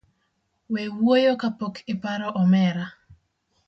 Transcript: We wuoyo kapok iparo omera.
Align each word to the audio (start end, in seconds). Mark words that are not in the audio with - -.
We 0.73 0.81
wuoyo 0.99 1.33
kapok 1.41 1.75
iparo 1.93 2.27
omera. 2.41 2.85